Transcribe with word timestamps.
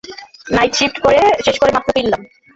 Night 0.47 0.71
shift 0.77 0.97
শেষ 1.45 1.55
করে 1.59 1.71
মাত্র 1.75 1.89
ফিরলাম! 1.95 2.21